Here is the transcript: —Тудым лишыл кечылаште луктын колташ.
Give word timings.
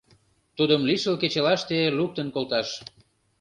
—Тудым 0.57 0.81
лишыл 0.89 1.15
кечылаште 1.21 1.77
луктын 1.97 2.27
колташ. 2.35 2.67